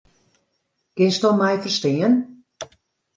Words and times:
Kinsto 0.95 1.29
my 1.39 1.51
ferstean? 1.65 2.13